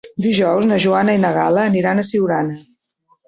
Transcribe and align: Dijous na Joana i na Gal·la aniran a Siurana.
Dijous 0.25 0.63
na 0.69 0.79
Joana 0.85 1.15
i 1.17 1.19
na 1.25 1.31
Gal·la 1.37 1.67
aniran 1.73 2.01
a 2.01 2.05
Siurana. 2.09 2.57